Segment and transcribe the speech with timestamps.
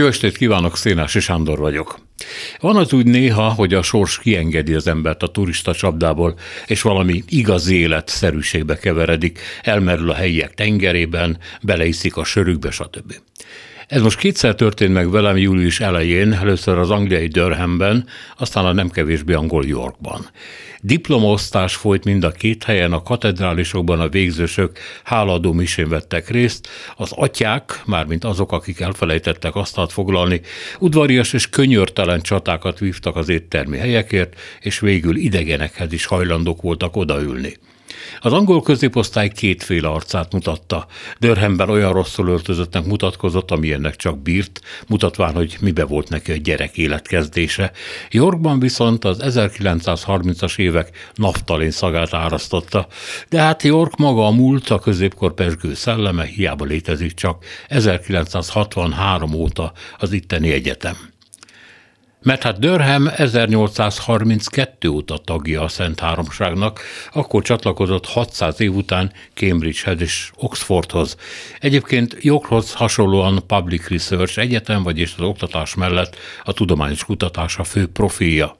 [0.00, 1.98] Jó estét kívánok, Szénási Sándor vagyok.
[2.60, 7.24] Van az úgy néha, hogy a sors kiengedi az embert a turista csapdából, és valami
[7.28, 13.14] igaz életszerűségbe keveredik, elmerül a helyiek tengerében, beleiszik a sörükbe, stb.
[13.90, 18.06] Ez most kétszer történt meg velem július elején, először az angliai Durhamben,
[18.38, 20.28] aztán a nem kevésbé angol Yorkban.
[20.80, 27.12] Diplomaosztás folyt mind a két helyen, a katedrálisokban a végzősök háladó misén vettek részt, az
[27.14, 30.40] atyák, mármint azok, akik elfelejtettek asztalt foglalni,
[30.78, 37.56] udvarias és könyörtelen csatákat vívtak az éttermi helyekért, és végül idegenekhez is hajlandók voltak odaülni.
[38.20, 40.86] Az angol középosztály kétféle arcát mutatta.
[41.18, 46.76] Dörhemben olyan rosszul öltözöttnek mutatkozott, amilyennek csak bírt, mutatván, hogy mibe volt neki a gyerek
[46.76, 47.72] életkezdése.
[48.10, 52.86] Yorkban viszont az 1930-as évek naftalén szagát árasztotta,
[53.28, 59.72] de hát York maga a múlt, a középkor pesgő szelleme hiába létezik csak 1963 óta
[59.98, 60.96] az itteni egyetem.
[62.22, 66.80] Mert hát Durham 1832 óta tagja a Szent Háromságnak,
[67.12, 71.16] akkor csatlakozott 600 év után Cambridgehez és Oxfordhoz.
[71.60, 77.86] Egyébként Yorkhoz hasonlóan Public Research Egyetem, vagyis az oktatás mellett a tudományos kutatás a fő
[77.86, 78.56] profilja.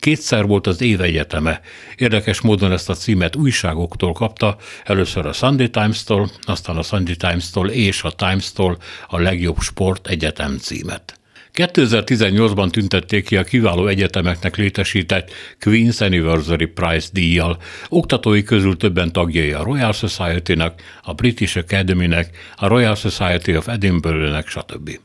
[0.00, 1.60] Kétszer volt az évegyeteme.
[1.96, 7.68] Érdekes módon ezt a címet újságoktól kapta, először a Sunday Times-tól, aztán a Sunday Times-tól
[7.68, 11.18] és a Times-tól a legjobb sport egyetem címet.
[11.54, 17.58] 2018-ban tüntették ki a kiváló egyetemeknek létesített Queen's Anniversary Prize díjjal.
[17.88, 24.48] Oktatói közül többen tagjai a Royal Society-nak, a British Academy-nek, a Royal Society of Edinburgh-nek,
[24.48, 24.98] stb.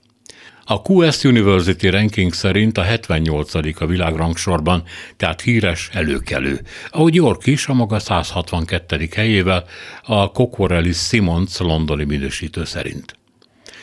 [0.63, 3.81] A QS University ranking szerint a 78.
[3.81, 4.83] a világrangsorban,
[5.17, 6.61] tehát híres előkelő.
[6.89, 9.09] Ahogy York is a maga 162.
[9.15, 9.65] helyével
[10.03, 13.15] a Cockorelli Simons londoni minősítő szerint.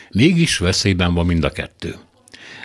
[0.09, 1.95] Mégis veszélyben van mind a kettő.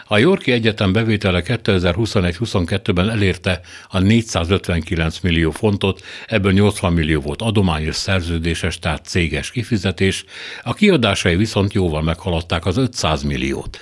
[0.06, 7.96] A Yorki Egyetem bevétele 2021-22-ben elérte a 459 millió fontot, ebből 80 millió volt adományos
[7.96, 10.24] szerződéses, tehát céges kifizetés,
[10.62, 13.78] a kiadásai viszont jóval meghaladták az 500 milliót.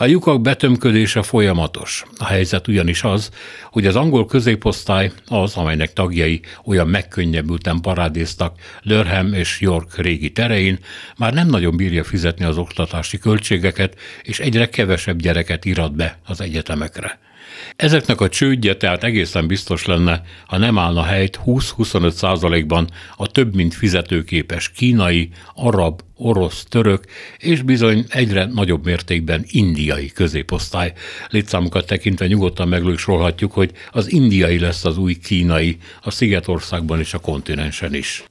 [0.00, 2.04] A lyukak betömködése folyamatos.
[2.18, 3.30] A helyzet ugyanis az,
[3.70, 10.78] hogy az angol középosztály az, amelynek tagjai olyan megkönnyebbülten parádéztak Durham és York régi terein,
[11.16, 16.40] már nem nagyon bírja fizetni az oktatási költségeket, és egyre kevesebb gyereket irat be az
[16.40, 17.18] egyetemekre.
[17.76, 23.54] Ezeknek a csődje tehát egészen biztos lenne, ha nem állna helyt 20-25 százalékban a több
[23.54, 27.04] mint fizetőképes kínai, arab, orosz, török
[27.38, 30.92] és bizony egyre nagyobb mértékben indiai középosztály.
[31.28, 37.18] Létszámukat tekintve nyugodtan meglősorolhatjuk, hogy az indiai lesz az új kínai a Szigetországban és a
[37.18, 38.24] kontinensen is.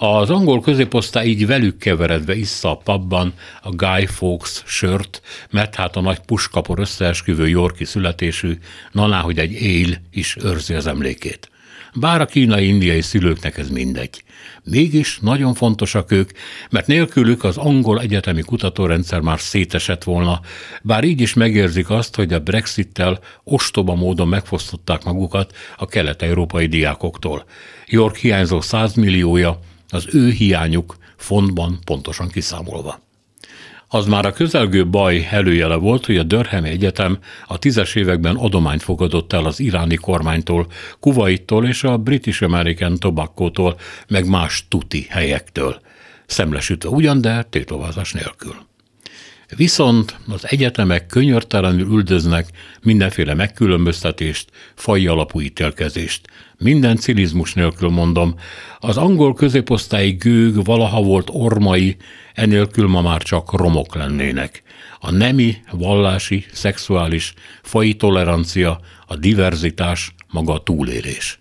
[0.00, 3.32] Az angol középosztály így velük keveredve issza a pubban
[3.62, 8.58] a Guy Fawkes sört, mert hát a nagy puskapor összeesküvő Yorki születésű,
[8.92, 11.50] naná, hogy egy él is őrzi az emlékét.
[11.94, 14.22] Bár a kínai-indiai szülőknek ez mindegy.
[14.64, 16.30] Mégis nagyon fontosak ők,
[16.70, 20.40] mert nélkülük az angol egyetemi kutatórendszer már szétesett volna,
[20.82, 27.44] bár így is megérzik azt, hogy a Brexittel ostoba módon megfosztották magukat a kelet-európai diákoktól.
[27.86, 33.00] York hiányzó 100 milliója, az ő hiányuk fontban pontosan kiszámolva.
[33.90, 38.82] Az már a közelgő baj előjele volt, hogy a Durham Egyetem a tízes években adományt
[38.82, 40.66] fogadott el az iráni kormánytól,
[41.00, 43.78] Kuwaittól és a British American Tobacco-tól,
[44.08, 45.80] meg más tuti helyektől.
[46.26, 48.54] Szemlesütve ugyan, de tétovázás nélkül.
[49.56, 52.48] Viszont az egyetemek könyörtelenül üldöznek
[52.82, 56.26] mindenféle megkülönböztetést, faj alapú ítélkezést.
[56.58, 58.34] Minden cinizmus nélkül mondom,
[58.78, 61.96] az angol középosztályi gőg valaha volt ormai,
[62.34, 64.62] enélkül ma már csak romok lennének.
[65.00, 71.38] A nemi, vallási, szexuális, fai tolerancia, a diverzitás, maga a túlélés.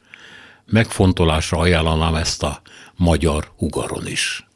[0.65, 2.61] Megfontolásra ajánlanám ezt a
[2.95, 4.46] magyar ugaron is.